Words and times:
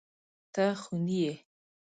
ته 0.53 0.65
خوني 0.81 1.19
يې. 1.23 1.33